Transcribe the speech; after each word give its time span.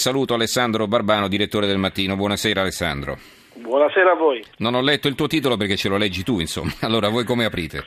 Saluto 0.00 0.32
Alessandro 0.32 0.86
Barbano, 0.86 1.28
direttore 1.28 1.66
del 1.66 1.76
Mattino. 1.76 2.16
Buonasera 2.16 2.62
Alessandro. 2.62 3.18
Buonasera 3.52 4.12
a 4.12 4.14
voi. 4.14 4.42
Non 4.56 4.72
ho 4.72 4.80
letto 4.80 5.08
il 5.08 5.14
tuo 5.14 5.26
titolo 5.26 5.58
perché 5.58 5.76
ce 5.76 5.90
lo 5.90 5.98
leggi 5.98 6.22
tu, 6.22 6.40
insomma. 6.40 6.72
Allora, 6.80 7.10
voi 7.10 7.24
come 7.24 7.44
aprite? 7.44 7.84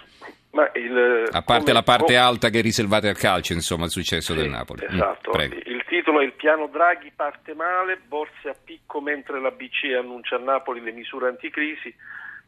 Il, 0.75 1.27
a 1.31 1.41
parte 1.41 1.63
come, 1.63 1.73
la 1.73 1.81
parte 1.81 2.13
come... 2.13 2.17
alta 2.17 2.49
che 2.49 2.61
riservate 2.61 3.09
al 3.09 3.17
calcio, 3.17 3.53
insomma, 3.53 3.85
il 3.85 3.89
successo 3.89 4.33
sì, 4.33 4.39
del 4.39 4.51
Napoli. 4.51 4.85
Esatto. 4.87 5.31
Mm, 5.35 5.53
il 5.65 5.83
titolo 5.87 6.21
è 6.21 6.23
Il 6.23 6.33
piano 6.33 6.67
Draghi 6.67 7.11
parte 7.15 7.55
male, 7.55 7.99
borse 8.07 8.47
a 8.49 8.55
picco 8.63 9.01
mentre 9.01 9.41
la 9.41 9.49
BCE 9.49 9.95
annuncia 9.95 10.35
a 10.35 10.39
Napoli 10.39 10.81
le 10.81 10.91
misure 10.91 11.29
anticrisi. 11.29 11.91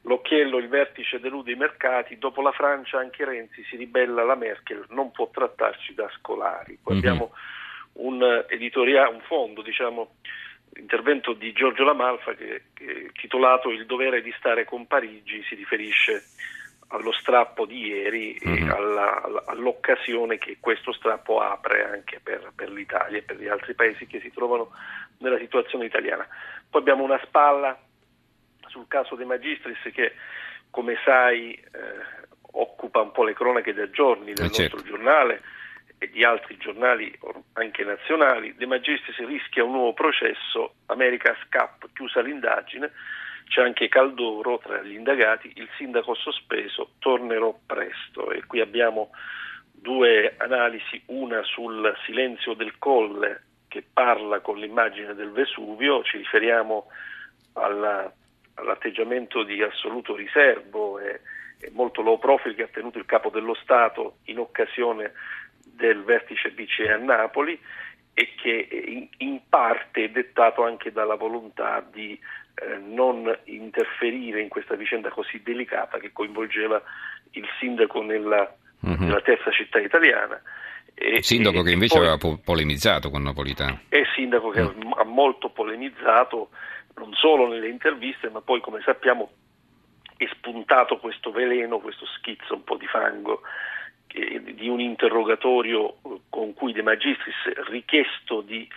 L'occhiello, 0.04 0.60
il 0.60 0.68
vertice 0.68 1.20
delude 1.20 1.54
i 1.54 1.56
mercati, 1.56 2.20
dopo 2.20 2.44
la 2.44 2.52
Francia 2.52 3.00
anche 3.00 3.26
Renzi 3.26 3.64
si 3.68 3.78
ribella 3.78 4.22
alla 4.22 4.36
Merkel, 4.36 4.86
non 4.90 5.10
può 5.10 5.28
trattarci 5.34 5.96
da 5.96 6.08
scolari. 6.20 6.78
Poi 6.84 6.98
mm-hmm. 6.98 7.04
Un 7.96 8.46
editoriale, 8.50 9.14
un 9.14 9.22
fondo, 9.22 9.62
diciamo, 9.62 10.16
intervento 10.78 11.34
di 11.34 11.54
Giorgio 11.54 11.84
Lamalfa 11.84 12.34
che, 12.34 12.64
che 12.74 13.12
titolato 13.14 13.70
Il 13.70 13.86
dovere 13.86 14.22
di 14.22 14.34
stare 14.38 14.66
con 14.66 14.88
Parigi 14.88 15.44
si 15.48 15.56
riferisce 15.56 16.24
allo 16.90 17.12
strappo 17.14 17.66
di 17.66 17.88
ieri 17.88 18.40
mm-hmm. 18.46 18.68
e 18.68 18.72
alla, 18.72 19.22
alla, 19.24 19.44
all'occasione 19.48 20.38
che 20.38 20.58
questo 20.60 20.94
strappo 20.94 21.40
apre 21.40 21.86
anche 21.86 22.20
per, 22.22 22.52
per, 22.56 22.70
l'Italia 22.70 23.18
e 23.18 23.22
per 23.24 23.38
gli 23.38 23.48
altri 23.48 23.74
paesi 23.74 24.06
che 24.06 24.20
si 24.20 24.32
trovano 24.32 24.72
nella 25.20 25.38
situazione 25.40 25.86
italiana. 25.86 26.28
Poi 26.70 26.82
abbiamo 26.82 27.04
una 27.04 27.20
spalla 27.24 27.78
sul 28.68 28.86
caso 28.88 29.16
dei 29.16 29.26
Magistris 29.26 29.80
che, 29.94 30.14
come 30.70 30.98
sai, 31.04 31.54
eh, 31.54 32.26
occupa 32.52 33.02
un 33.02 33.12
po' 33.12 33.24
le 33.24 33.34
cronache 33.34 33.74
da 33.74 33.90
giorni 33.90 34.34
del 34.34 34.46
eh 34.46 34.60
nostro 34.60 34.82
giornale 34.84 35.42
e 36.06 36.10
di 36.12 36.24
altri 36.24 36.58
giornali 36.58 37.12
anche 37.54 37.84
nazionali. 37.84 38.56
De 38.56 38.66
Magistris 38.66 39.18
rischia 39.26 39.64
un 39.64 39.72
nuovo 39.72 39.94
processo, 39.94 40.76
America 40.88 41.36
Scap 41.44 41.90
chiusa 41.94 42.22
l'indagine, 42.22 42.92
c'è 43.48 43.62
anche 43.62 43.90
Caldoro 43.90 44.60
tra 44.60 44.82
gli 44.82 44.94
indagati, 44.94 45.52
il 45.56 45.68
sindaco 45.78 46.14
sospeso, 46.14 46.92
tornerò 47.00 47.58
presto 47.66 48.32
e 48.32 48.44
qui 48.46 48.60
abbiamo 48.60 49.10
due 49.72 50.36
analisi, 50.38 51.02
una 51.08 51.44
sul 51.44 51.96
silenzio 52.06 52.54
del 52.54 52.78
colle 52.80 53.44
che 53.68 53.84
parla 53.92 54.40
con 54.40 54.58
l'immagine 54.58 55.14
del 55.14 55.32
Vesuvio, 55.32 56.04
ci 56.04 56.18
riferiamo 56.18 56.88
alla, 57.54 58.12
all'atteggiamento 58.56 59.44
di 59.44 59.62
assoluto 59.62 60.16
riservo 60.16 60.98
e, 61.00 61.22
e 61.60 61.72
molto 61.74 62.02
low 62.02 62.18
profile 62.18 62.56
che 62.56 62.64
ha 62.64 62.70
tenuto 62.72 62.98
il 62.98 63.06
capo 63.06 63.30
dello 63.30 63.54
Stato 63.56 64.18
in 64.26 64.40
occasione 64.40 65.12
del 65.76 66.04
vertice 66.04 66.52
BCE 66.52 66.92
a 66.92 66.98
Napoli 66.98 67.60
e 68.14 68.34
che 68.42 69.10
in, 69.18 69.42
parte 69.50 70.06
è 70.06 70.10
dettato 70.10 70.64
anche 70.64 70.92
dalla 70.92 71.16
volontà 71.16 71.86
di 71.92 72.18
eh, 72.56 72.78
non 72.78 73.38
interferire 73.46 74.42
in 74.42 74.48
questa 74.48 74.76
vicenda 74.76 75.10
così 75.10 75.42
delicata 75.44 75.98
che 76.00 76.14
coinvolgeva 76.14 76.82
il 77.32 77.46
sindaco 77.60 78.02
nella, 78.02 78.56
mm-hmm. 78.86 79.02
nella 79.02 79.22
terza 79.22 79.52
città 79.52 79.80
italiana. 79.80 80.42
E, 80.94 81.22
sindaco 81.22 81.60
e, 81.60 81.64
che 81.64 81.72
invece 81.72 81.98
poi, 81.98 82.08
aveva 82.08 82.18
po- 82.18 82.40
polemizzato 82.42 83.10
con 83.10 83.22
Napolitano. 83.22 83.82
È 83.90 84.02
sindaco 84.16 84.50
che 84.50 84.62
mm. 84.62 84.94
ha 84.96 85.04
molto 85.04 85.50
polemizzato, 85.50 86.52
non 86.96 87.14
solo 87.14 87.50
nelle 87.50 87.68
interviste, 87.68 88.30
ma 88.30 88.40
poi 88.40 88.62
come 88.62 88.82
sappiamo 88.86 89.30
è 90.16 90.26
spuntato 90.32 91.00
questo 91.00 91.32
veleno, 91.32 91.80
questo 91.80 92.06
schizzo 92.06 92.54
un 92.54 92.64
po' 92.64 92.78
di 92.78 92.88
fango 92.88 93.42
di 94.54 94.70
un 94.70 94.80
interrogatorio 94.80 95.98
con 96.30 96.54
cui 96.54 96.72
De 96.72 96.82
Magistris, 96.82 97.68
richiesto 97.68 98.42
di 98.42 98.68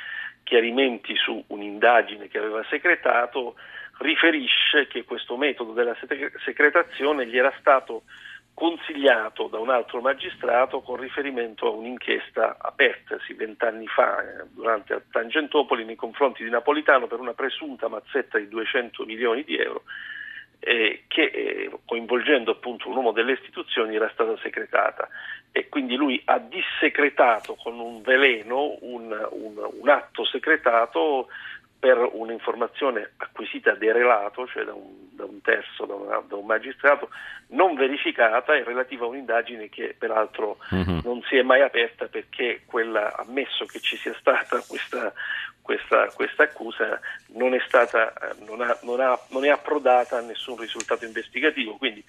chiarimenti 0.42 1.14
su 1.17 1.42
un'indagine 1.48 2.28
che 2.28 2.39
aveva 2.39 2.64
secretato, 2.69 3.55
riferisce 3.98 4.86
che 4.89 5.05
questo 5.05 5.36
metodo 5.36 5.72
della 5.72 5.97
secretazione 6.44 7.27
gli 7.27 7.36
era 7.36 7.53
stato 7.59 8.03
consigliato 8.59 9.47
da 9.47 9.59
un 9.59 9.71
altro 9.71 10.00
magistrato 10.00 10.81
con 10.81 10.97
riferimento 10.97 11.69
a 11.69 11.76
un'inchiesta 11.76 12.56
apertasi 12.59 13.34
vent'anni 13.34 13.87
fa 13.87 14.20
eh, 14.20 14.47
durante 14.50 15.05
Tangentopoli 15.12 15.84
nei 15.84 15.94
confronti 15.94 16.43
di 16.43 16.50
Napolitano 16.50 17.06
per 17.06 17.20
una 17.20 17.34
presunta 17.34 17.87
mazzetta 17.87 18.37
di 18.37 18.49
200 18.49 19.05
milioni 19.05 19.44
di 19.44 19.56
euro 19.56 19.84
eh, 20.60 21.04
che 21.06 21.22
eh, 21.22 21.70
coinvolgendo 21.84 22.52
appunto 22.52 22.88
un 22.88 22.96
uomo 22.96 23.12
delle 23.12 23.32
istituzioni 23.32 23.94
era 23.94 24.10
stata 24.12 24.36
secretata. 24.42 25.08
E 25.52 25.69
quindi 25.69 25.96
lui 25.96 26.20
ha 26.26 26.38
dissecretato 26.38 27.54
con 27.54 27.78
un 27.78 28.02
veleno 28.02 28.76
un, 28.80 29.28
un, 29.30 29.69
un 29.80 29.88
atto 29.88 30.24
secretato 30.24 31.28
per 31.78 31.97
un'informazione 32.12 33.12
acquisita 33.19 33.72
derelato, 33.75 34.47
cioè 34.49 34.65
da 34.65 34.75
un, 34.75 35.09
da 35.12 35.25
un 35.25 35.41
terzo, 35.41 35.84
da, 35.84 35.94
una, 35.94 36.22
da, 36.27 36.34
un 36.34 36.44
magistrato, 36.44 37.09
non 37.49 37.77
verificata 37.77 38.56
e 38.56 38.65
relativa 38.65 39.05
a 39.05 39.09
un'indagine 39.09 39.69
che 39.69 39.94
peraltro 39.97 40.59
uh-huh. 40.71 41.00
non 41.05 41.22
si 41.28 41.37
è 41.37 41.43
mai 41.43 41.62
aperta 41.62 42.06
perché 42.06 42.62
quella, 42.67 43.15
ammesso 43.17 43.65
che 43.67 43.78
ci 43.78 43.97
sia 43.97 44.15
stata 44.19 44.61
questa, 44.67 45.12
questa, 45.62 46.11
questa 46.15 46.43
accusa, 46.44 46.99
non 47.34 47.55
è, 47.55 47.61
stata, 47.65 48.12
non, 48.44 48.61
ha, 48.61 48.77
non, 48.83 49.00
ha, 49.00 49.17
non 49.31 49.44
è 49.44 49.49
approdata 49.49 50.19
a 50.19 50.22
nessun 50.22 50.59
risultato 50.59 51.05
investigativo. 51.05 51.77
Quindi 51.77 52.03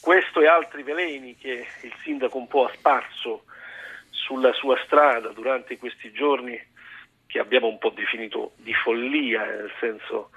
questo 0.00 0.40
e 0.40 0.48
altri 0.48 0.82
veleni 0.82 1.36
che 1.36 1.66
il 1.82 1.94
sindaco 2.02 2.38
un 2.38 2.48
po' 2.48 2.64
ha 2.64 2.72
sparso 2.74 3.44
sulla 4.10 4.52
sua 4.52 4.76
strada 4.84 5.28
durante 5.28 5.78
questi 5.78 6.10
giorni 6.10 6.60
che 7.36 7.42
abbiamo 7.42 7.66
un 7.66 7.76
po' 7.76 7.90
definito 7.90 8.52
di 8.56 8.72
follia, 8.72 9.44
nel 9.44 9.70
senso, 9.78 10.30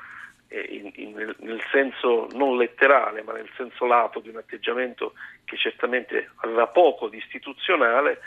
eh, 0.49 0.59
in, 0.59 0.91
in, 0.95 1.35
nel 1.39 1.63
senso 1.71 2.27
non 2.33 2.57
letterale, 2.57 3.23
ma 3.23 3.31
nel 3.31 3.49
senso 3.55 3.85
lato 3.85 4.19
di 4.19 4.27
un 4.27 4.35
atteggiamento 4.35 5.13
che 5.45 5.55
certamente 5.55 6.31
aveva 6.41 6.67
poco 6.67 7.07
di 7.07 7.15
istituzionale 7.15 8.19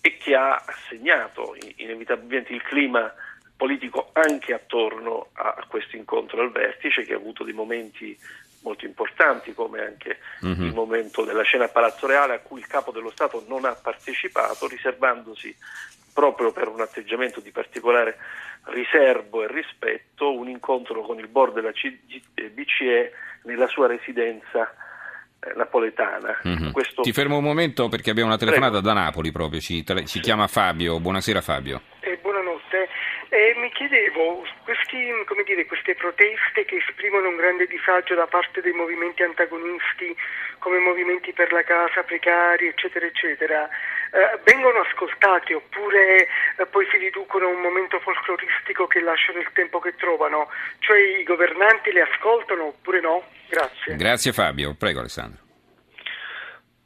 e 0.00 0.16
che 0.16 0.34
ha 0.34 0.62
segnato 0.88 1.54
inevitabilmente 1.76 2.54
il 2.54 2.62
clima 2.62 3.12
politico 3.56 4.08
anche 4.14 4.54
attorno 4.54 5.28
a, 5.34 5.62
questo 5.68 5.96
incontro 5.96 6.40
al 6.40 6.50
vertice 6.50 7.04
che 7.04 7.12
ha 7.12 7.16
avuto 7.16 7.44
dei 7.44 7.52
momenti 7.52 8.18
molto 8.62 8.86
importanti 8.86 9.52
come 9.52 9.84
anche 9.84 10.18
mm-hmm. 10.44 10.62
il 10.62 10.72
momento 10.72 11.24
della 11.24 11.44
cena 11.44 11.64
a 11.64 11.68
Palazzo 11.68 12.06
Reale 12.06 12.34
a 12.34 12.40
cui 12.40 12.60
il 12.60 12.66
capo 12.66 12.90
dello 12.90 13.10
Stato 13.10 13.44
non 13.46 13.66
ha 13.66 13.74
partecipato 13.74 14.66
riservandosi 14.66 15.54
proprio 16.14 16.52
per 16.52 16.68
un 16.68 16.80
atteggiamento 16.80 17.40
di 17.40 17.50
particolare 17.50 18.16
riservo 18.66 19.42
e 19.42 19.48
rispetto 19.48 20.32
un 20.32 20.48
incontro 20.48 21.02
con 21.02 21.18
il 21.18 21.28
board 21.28 21.54
della 21.54 21.72
BCE 21.72 23.12
nella 23.42 23.66
sua 23.66 23.88
residenza 23.88 24.72
eh, 25.40 25.52
napoletana. 25.54 26.40
Mm-hmm. 26.46 26.70
Questo... 26.70 27.02
Ti 27.02 27.12
fermo 27.12 27.36
un 27.36 27.44
momento 27.44 27.88
perché 27.88 28.10
abbiamo 28.10 28.30
una 28.30 28.38
telefonata 28.38 28.80
Prego. 28.80 28.86
da 28.86 28.92
Napoli 28.94 29.32
proprio, 29.32 29.60
ci, 29.60 29.84
ci 29.84 30.04
sì. 30.06 30.20
chiama 30.20 30.46
Fabio. 30.46 31.00
Buonasera 31.00 31.42
Fabio. 31.42 31.82
Eh, 32.00 32.16
buonanotte. 32.22 32.88
Eh, 33.28 33.54
mi 33.58 33.70
chiedevo, 33.72 34.44
questi, 34.62 35.10
dire, 35.44 35.66
queste 35.66 35.96
proteste 35.96 36.64
che 36.64 36.76
esprimono 36.76 37.28
un 37.28 37.36
grande 37.36 37.66
disagio 37.66 38.14
da 38.14 38.26
parte 38.26 38.60
dei 38.60 38.72
movimenti 38.72 39.24
antagonisti 39.24 40.14
come 40.58 40.78
movimenti 40.78 41.32
per 41.32 41.52
la 41.52 41.62
casa, 41.62 42.02
precari, 42.04 42.68
eccetera, 42.68 43.04
eccetera, 43.04 43.68
eh, 44.14 44.38
vengono 44.44 44.78
ascoltati 44.78 45.52
oppure 45.54 46.28
eh, 46.56 46.66
poi 46.66 46.86
si 46.88 46.98
riducono 46.98 47.46
a 47.46 47.48
un 47.48 47.60
momento 47.60 47.98
folcloristico 47.98 48.86
che 48.86 49.00
lasciano 49.00 49.40
il 49.40 49.50
tempo 49.52 49.80
che 49.80 49.94
trovano? 49.96 50.48
Cioè 50.78 51.18
i 51.18 51.24
governanti 51.24 51.90
le 51.90 52.02
ascoltano 52.02 52.66
oppure 52.66 53.00
no? 53.00 53.24
Grazie. 53.48 53.96
Grazie 53.96 54.32
Fabio, 54.32 54.76
prego 54.78 55.00
Alessandro. 55.00 55.42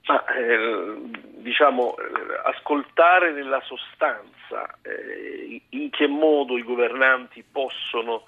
Ma, 0.07 0.25
eh, 0.25 0.95
diciamo, 1.37 1.95
eh, 1.99 2.03
ascoltare 2.45 3.33
nella 3.33 3.61
sostanza 3.61 4.79
eh, 4.81 5.61
in 5.69 5.91
che 5.91 6.07
modo 6.07 6.57
i 6.57 6.63
governanti 6.63 7.45
possono 7.45 8.25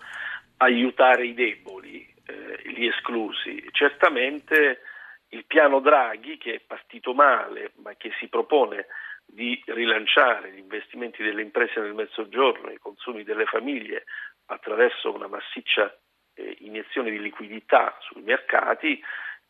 aiutare 0.58 1.24
i 1.26 1.32
deboli, 1.32 2.06
eh, 2.26 2.68
gli 2.68 2.84
esclusi. 2.84 3.66
Certamente 3.72 4.82
il 5.30 5.44
piano 5.46 5.80
Draghi, 5.80 6.38
che 6.38 6.54
è 6.54 6.60
partito 6.60 7.14
male, 7.14 7.72
ma 7.82 7.94
che 7.94 8.10
si 8.18 8.28
propone 8.28 8.86
di 9.24 9.60
rilanciare 9.66 10.50
gli 10.50 10.58
investimenti 10.58 11.22
delle 11.22 11.42
imprese 11.42 11.80
nel 11.80 11.94
mezzogiorno 11.94 12.70
i 12.70 12.78
consumi 12.78 13.22
delle 13.22 13.44
famiglie 13.44 14.04
attraverso 14.46 15.14
una 15.14 15.28
massiccia 15.28 15.96
eh, 16.34 16.56
iniezione 16.60 17.10
di 17.10 17.20
liquidità 17.20 17.96
sui 18.00 18.22
mercati, 18.22 19.00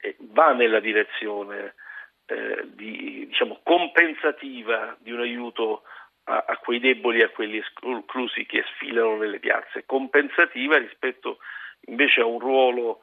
eh, 0.01 0.17
va 0.19 0.53
nella 0.53 0.81
direzione 0.81 1.75
eh, 2.27 2.63
di, 2.67 3.27
diciamo, 3.29 3.61
compensativa 3.63 4.97
di 4.99 5.13
un 5.13 5.21
aiuto 5.21 5.83
a, 6.25 6.45
a, 6.47 6.57
quei 6.59 6.79
deboli 6.79 7.21
e 7.21 7.25
a 7.25 7.31
quelli 7.31 7.59
esclusi 7.59 8.45
che 8.45 8.65
sfilano 8.75 9.17
nelle 9.17 9.39
piazze, 9.39 9.87
compensativa 9.87 10.77
rispetto 10.77 11.39
invece 11.87 12.21
a 12.21 12.27
un 12.27 12.39
ruolo 12.39 13.01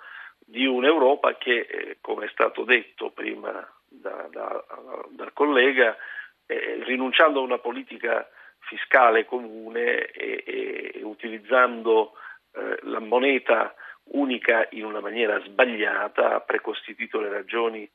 di 0.49 0.65
un'Europa 0.65 1.35
che, 1.35 1.67
eh, 1.69 1.97
come 1.99 2.25
è 2.25 2.29
stato 2.29 2.63
detto 2.63 3.11
prima 3.11 3.51
da, 3.85 4.27
da, 4.31 4.63
dal 5.09 5.33
collega, 5.33 5.97
eh, 6.45 6.83
rinunciando 6.85 7.39
a 7.39 7.43
una 7.43 7.57
politica 7.57 8.25
fiscale 8.59 9.25
comune 9.25 10.05
e, 10.05 10.43
e, 10.45 11.01
utilizzando 11.03 12.13
eh, 12.53 12.79
la 12.83 12.99
moneta 12.99 13.75
unica 14.11 14.67
in 14.71 14.85
una 14.85 15.01
maniera 15.01 15.37
sbagliata 15.41 16.35
ha 16.35 16.39
precostituito 16.39 17.19
le 17.19 17.29
ragioni 17.29 17.89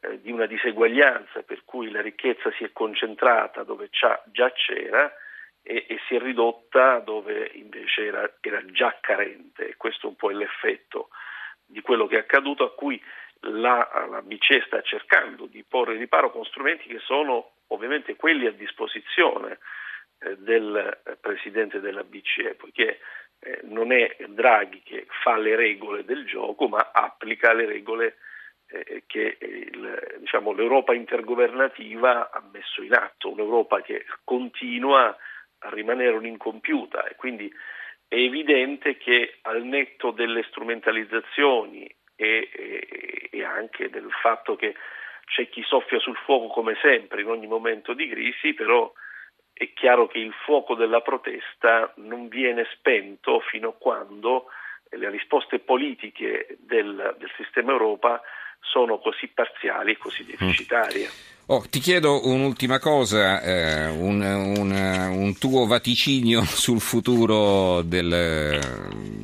eh, 0.00 0.20
di 0.20 0.32
una 0.32 0.46
diseguaglianza 0.46 1.42
per 1.42 1.62
cui 1.64 1.88
la 1.88 2.00
ricchezza 2.00 2.50
si 2.58 2.64
è 2.64 2.72
concentrata 2.72 3.62
dove 3.62 3.90
già 3.90 4.52
c'era 4.52 5.12
e, 5.62 5.86
e, 5.88 6.00
si 6.08 6.16
è 6.16 6.18
ridotta 6.18 6.98
dove 6.98 7.48
invece 7.54 8.06
era, 8.06 8.28
era 8.40 8.64
già 8.66 8.98
carente. 9.00 9.76
Questo 9.76 10.08
un 10.08 10.16
po' 10.16 10.32
è 10.32 10.34
l'effetto 10.34 11.10
quello 11.92 12.06
che 12.06 12.16
è 12.16 12.20
accaduto 12.20 12.64
a 12.64 12.72
cui 12.72 12.98
la, 13.40 14.06
la 14.08 14.22
BCE 14.22 14.62
sta 14.64 14.80
cercando 14.80 15.44
di 15.44 15.62
porre 15.62 15.94
riparo 15.94 16.30
con 16.30 16.42
strumenti 16.46 16.88
che 16.88 17.00
sono 17.00 17.56
ovviamente 17.66 18.16
quelli 18.16 18.46
a 18.46 18.50
disposizione 18.50 19.58
eh, 20.20 20.38
del 20.38 21.00
Presidente 21.20 21.80
della 21.80 22.02
BCE, 22.02 22.54
poiché 22.54 23.00
eh, 23.40 23.60
non 23.64 23.92
è 23.92 24.16
Draghi 24.26 24.80
che 24.82 25.06
fa 25.22 25.36
le 25.36 25.54
regole 25.54 26.06
del 26.06 26.24
gioco, 26.24 26.66
ma 26.66 26.92
applica 26.94 27.52
le 27.52 27.66
regole 27.66 28.16
eh, 28.68 29.02
che 29.06 29.36
il, 29.38 30.16
diciamo, 30.20 30.52
l'Europa 30.52 30.94
intergovernativa 30.94 32.30
ha 32.30 32.42
messo 32.50 32.82
in 32.82 32.94
atto, 32.94 33.30
un'Europa 33.30 33.82
che 33.82 34.06
continua 34.24 35.14
a 35.58 35.68
rimanere 35.68 36.16
un'incompiuta 36.16 37.04
e 37.04 37.16
quindi 37.16 37.52
è 38.12 38.16
evidente 38.16 38.98
che 38.98 39.38
al 39.40 39.64
netto 39.64 40.10
delle 40.10 40.44
strumentalizzazioni 40.50 41.86
e, 42.14 42.50
e, 42.52 43.28
e 43.30 43.42
anche 43.42 43.88
del 43.88 44.10
fatto 44.20 44.54
che 44.54 44.74
c'è 45.24 45.48
chi 45.48 45.62
soffia 45.62 45.98
sul 45.98 46.16
fuoco 46.16 46.48
come 46.48 46.76
sempre 46.82 47.22
in 47.22 47.28
ogni 47.28 47.46
momento 47.46 47.94
di 47.94 48.06
crisi, 48.10 48.52
però 48.52 48.92
è 49.54 49.72
chiaro 49.72 50.08
che 50.08 50.18
il 50.18 50.34
fuoco 50.44 50.74
della 50.74 51.00
protesta 51.00 51.90
non 51.96 52.28
viene 52.28 52.66
spento 52.74 53.40
fino 53.40 53.70
a 53.70 53.76
quando 53.78 54.48
le 54.90 55.08
risposte 55.08 55.60
politiche 55.60 56.58
del, 56.58 57.16
del 57.18 57.32
sistema 57.38 57.72
Europa 57.72 58.20
sono 58.60 58.98
così 58.98 59.28
parziali 59.28 59.92
e 59.92 59.96
così 59.96 60.26
deficitarie. 60.26 61.31
Oh, 61.46 61.64
ti 61.68 61.80
chiedo 61.80 62.28
un'ultima 62.28 62.78
cosa, 62.78 63.42
eh, 63.42 63.88
un, 63.88 64.20
un, 64.22 64.70
un, 64.70 65.38
tuo 65.38 65.66
vaticinio 65.66 66.42
sul 66.46 66.80
futuro 66.80 67.82
del, 67.82 68.60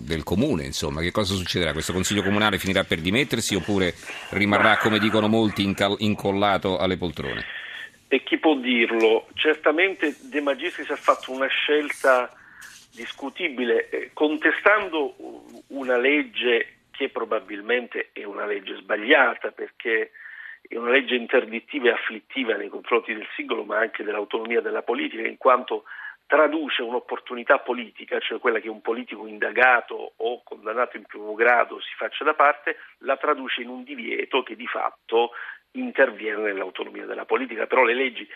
del, 0.05 0.25
comune, 0.25 0.65
insomma, 0.65 1.00
che 1.00 1.12
cosa 1.12 1.35
succederà? 1.35 1.73
Questo 1.73 1.93
consiglio 1.93 2.25
comunale 2.25 2.59
finirà 2.59 2.82
per 2.82 2.99
dimettersi 2.99 3.55
oppure 3.55 3.94
rimarrà, 4.31 4.79
come 4.79 4.99
dicono 4.99 5.29
molti, 5.29 5.62
incal- 5.62 5.94
incollato 6.00 6.76
alle 6.76 6.97
poltrone? 6.97 7.44
E 8.09 8.25
chi 8.25 8.37
può 8.38 8.56
dirlo? 8.56 9.29
Certamente 9.35 10.17
De 10.23 10.41
Magistris 10.41 10.91
ha 10.91 10.97
fatto 10.97 11.31
una 11.31 11.47
scelta 11.47 12.32
discutibile, 12.91 13.91
eh, 13.91 14.11
contestando 14.12 15.15
una 15.69 15.97
legge 15.97 16.79
che 16.91 17.11
probabilmente 17.11 18.09
è 18.12 18.25
una 18.25 18.44
legge 18.44 18.75
sbagliata 18.75 19.53
perché 19.53 20.11
è 20.69 20.76
una 20.76 20.91
legge 20.91 21.15
interdittiva 21.15 21.88
e 21.88 21.93
afflittiva 21.93 22.55
nei 22.55 22.69
confronti 22.69 23.15
del 23.15 23.26
singolo 23.35 23.65
ma 23.65 23.79
anche 23.79 24.05
dell'autonomia 24.05 24.61
della 24.61 24.82
politica 24.82 25.26
in 25.26 25.38
quanto 25.38 25.85
traduce 26.26 26.82
un'opportunità 26.82 27.59
politica, 27.61 28.19
cioè 28.20 28.38
quella 28.38 28.61
che 28.61 28.69
un 28.69 28.82
politico 28.82 29.26
indagato 29.26 30.12
o 30.17 30.43
condannato 30.44 30.99
in 30.99 31.05
primo 31.05 31.35
grado 31.35 31.81
si 31.81 31.94
faccia 31.97 32.23
da 32.23 32.35
parte, 32.35 32.76
la 32.99 33.17
traduce 33.17 33.62
in 33.62 33.70
un 33.70 33.82
divieto 33.82 34.43
che 34.43 34.55
di 34.55 34.67
fatto 34.67 35.31
interviene 35.73 36.43
nell'autonomia 36.43 37.05
della 37.05 37.25
politica, 37.25 37.67
però 37.67 37.85
le 37.85 37.94
leggi 37.94 38.26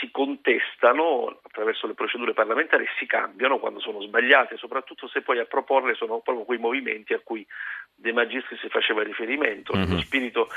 si 0.00 0.10
contestano 0.10 1.40
attraverso 1.42 1.86
le 1.86 1.94
procedure 1.94 2.32
parlamentari 2.32 2.84
e 2.84 2.88
si 2.98 3.06
cambiano 3.06 3.58
quando 3.58 3.80
sono 3.80 4.00
sbagliate, 4.00 4.56
soprattutto 4.56 5.08
se 5.08 5.22
poi 5.22 5.38
a 5.38 5.44
proporle 5.44 5.94
sono 5.94 6.20
proprio 6.20 6.44
quei 6.44 6.58
movimenti 6.58 7.12
a 7.12 7.20
cui 7.22 7.46
De 7.94 8.12
Magistris 8.12 8.66
faceva 8.68 9.02
riferimento, 9.02 9.74
mm-hmm. 9.74 9.90
lo 9.90 9.98
spirito 10.00 10.48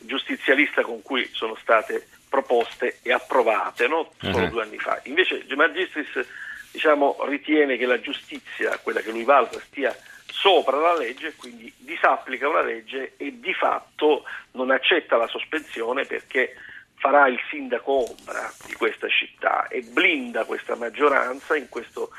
giustizialista 0.00 0.82
con 0.82 1.02
cui 1.02 1.24
sono 1.26 1.54
state 1.56 2.06
proposte 2.28 2.98
e 3.02 3.12
approvate 3.12 3.86
no? 3.86 4.10
solo 4.18 4.38
mm-hmm. 4.38 4.50
due 4.50 4.62
anni 4.62 4.78
fa. 4.78 5.00
Invece 5.04 5.44
De 5.46 5.54
Magistris 5.54 6.44
diciamo, 6.76 7.16
ritiene 7.24 7.78
che 7.78 7.86
la 7.86 7.98
giustizia, 7.98 8.78
quella 8.82 9.00
che 9.00 9.10
lui 9.10 9.24
valuta, 9.24 9.58
stia 9.60 9.96
sopra 10.26 10.76
la 10.76 10.94
legge, 10.94 11.32
quindi 11.34 11.72
disapplica 11.78 12.46
una 12.46 12.60
legge 12.60 13.14
e 13.16 13.40
di 13.40 13.54
fatto 13.54 14.24
non 14.52 14.70
accetta 14.70 15.16
la 15.16 15.26
sospensione 15.26 16.04
perché 16.04 16.54
farà 16.96 17.28
il 17.28 17.40
sindaco 17.48 18.10
ombra 18.10 18.52
di 18.66 18.74
questa 18.74 19.08
città 19.08 19.68
e 19.68 19.80
blinda 19.80 20.44
questa 20.44 20.76
maggioranza 20.76 21.56
in 21.56 21.70
questo 21.70 22.10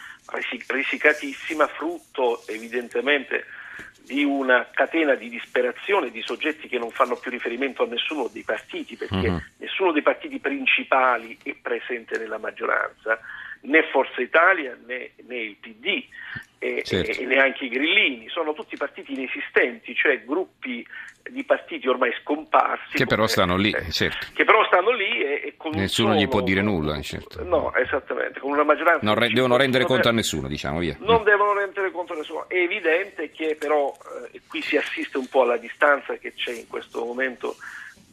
risicatissima, 0.67 1.67
frutto 1.67 2.41
evidentemente 2.47 3.45
di 4.03 4.23
una 4.23 4.67
catena 4.71 5.13
di 5.13 5.29
disperazione 5.29 6.09
di 6.09 6.21
soggetti 6.23 6.67
che 6.67 6.79
non 6.79 6.89
fanno 6.89 7.15
più 7.17 7.29
riferimento 7.29 7.83
a 7.83 7.87
nessuno 7.87 8.27
dei 8.31 8.43
partiti, 8.43 8.95
perché 8.95 9.27
uh-huh. 9.27 9.41
nessuno 9.57 9.91
dei 9.91 10.01
partiti 10.01 10.39
principali 10.39 11.37
è 11.43 11.53
presente 11.61 12.17
nella 12.17 12.37
maggioranza, 12.37 13.19
né 13.67 13.83
Forza 13.91 14.21
Italia 14.21 14.77
né, 14.85 15.11
né 15.25 15.37
il 15.37 15.55
PD 15.57 16.05
e, 16.59 16.83
certo. 16.83 17.21
e, 17.21 17.25
neanche 17.25 17.65
i 17.65 17.69
grillini, 17.69 18.27
sono 18.29 18.53
tutti 18.53 18.75
partiti 18.77 19.13
inesistenti, 19.13 19.93
cioè 19.93 20.23
gruppi 20.23 20.85
di 21.29 21.43
partiti 21.43 21.87
ormai 21.87 22.11
scomparsi. 22.21 22.95
Che 22.95 23.05
però 23.05 23.27
stanno 23.27 23.57
lì, 23.57 23.71
eh, 23.71 23.91
certo. 23.91 24.27
Che 24.33 24.43
però 24.45 24.65
stanno 24.65 24.91
lì 24.91 25.21
e, 25.21 25.41
e 25.43 25.53
con 25.57 25.71
Nessuno 25.71 26.13
solo, 26.13 26.19
gli 26.19 26.27
può 26.27 26.41
dire 26.41 26.61
nulla, 26.61 26.99
certo. 27.01 27.43
No, 27.43 27.73
esattamente, 27.75 28.39
con 28.39 28.51
una 28.51 28.63
maggioranza... 28.63 29.05
Non 29.05 29.15
re- 29.15 29.29
devono 29.29 29.57
rendere 29.57 29.83
conto 29.83 30.07
a 30.07 30.13
nessuno, 30.13 30.47
diciamo, 30.47 30.79
via. 30.79 30.95
Non 30.99 31.23
devono 31.23 31.53
rendere 31.53 31.91
conto 31.91 32.13
a 32.13 32.15
nessuno. 32.15 32.47
È 32.47 32.55
evidente 32.55 33.29
che 33.29 33.55
però, 33.59 33.93
eh, 34.31 34.41
qui 34.47 34.61
si 34.61 34.77
assiste 34.77 35.17
un 35.17 35.27
po' 35.27 35.41
alla 35.41 35.57
distanza 35.57 36.15
che 36.15 36.33
c'è 36.33 36.53
in 36.53 36.67
questo 36.67 37.03
momento 37.03 37.57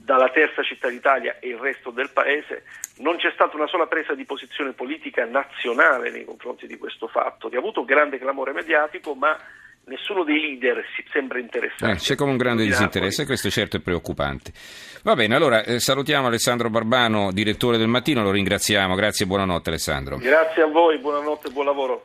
dalla 0.05 0.29
terza 0.29 0.63
città 0.63 0.91
d'Italia 0.91 1.39
e 1.41 1.49
il 1.49 1.57
resto 1.57 1.91
del 1.91 2.11
paese, 2.11 2.65
non 2.99 3.17
c'è 3.17 3.31
stata 3.33 3.57
una 3.57 3.67
sola 3.67 3.87
presa 3.87 4.15
di 4.15 4.27
posizione 4.27 4.73
politica 4.73 5.25
nazionale 5.25 6.11
nei 6.11 6.25
confronti 6.25 6.67
di 6.67 6.77
questo 6.77 7.09
fatto, 7.09 7.49
che 7.49 7.57
ha 7.57 7.59
avuto 7.59 7.87
grande 7.87 8.19
clamore 8.19 8.53
mediatico, 8.53 9.15
ma 9.15 9.35
nessuno 9.87 10.23
dei 10.23 10.41
leader 10.41 10.85
si 10.95 11.03
sembra 11.11 11.39
interessato. 11.39 11.91
Eh, 11.91 11.97
c'è 11.97 12.17
come 12.17 12.33
un 12.33 12.37
grande 12.37 12.65
disinteresse 12.65 13.23
e 13.23 13.27
questo 13.27 13.49
certo 13.49 13.79
è 13.79 13.81
preoccupante. 13.81 14.53
Va 15.05 15.15
bene, 15.15 15.35
allora 15.35 15.65
eh, 15.65 15.81
salutiamo 15.81 16.27
Alessandro 16.27 16.69
Barbano, 16.69 17.33
direttore 17.33 17.79
del 17.79 17.89
mattino, 17.89 18.23
lo 18.23 18.31
ringraziamo. 18.31 18.95
Grazie 18.95 19.25
e 19.25 19.29
buonanotte 19.29 19.71
Alessandro. 19.71 20.19
Grazie 20.19 20.63
a 20.63 20.67
voi, 20.67 20.99
buonanotte 20.99 21.49
e 21.49 21.51
buon 21.51 21.65
lavoro. 21.65 22.03